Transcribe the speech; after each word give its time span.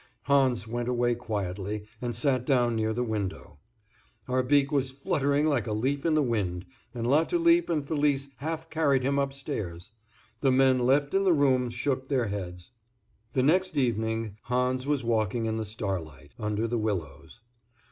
Hans 0.23 0.67
went 0.67 0.89
away 0.89 1.13
quietly, 1.13 1.85
and 2.01 2.15
sat 2.15 2.43
down 2.43 2.75
near 2.75 2.91
the 2.91 3.03
window. 3.03 3.59
Arbique 4.27 4.71
was 4.71 4.89
fluttering 4.89 5.45
like 5.45 5.67
a 5.67 5.73
leaf 5.73 6.07
in 6.07 6.15
the 6.15 6.23
wind, 6.23 6.65
and 6.95 7.05
Latulipe 7.05 7.69
and 7.69 7.87
Felice 7.87 8.29
half 8.37 8.67
carried 8.71 9.03
him 9.03 9.19
upstairs. 9.19 9.91
The 10.39 10.51
men 10.51 10.79
left 10.79 11.13
in 11.13 11.21
the 11.23 11.33
room 11.33 11.69
shook 11.69 12.07
their 12.09 12.29
heads. 12.29 12.71
The 13.33 13.43
next 13.43 13.77
evening 13.77 14.37
Hans 14.45 14.87
was 14.87 15.03
walking 15.03 15.45
in 15.45 15.57
the 15.57 15.63
starlight, 15.65 16.31
under 16.39 16.67
the 16.67 16.79
willows. 16.79 17.41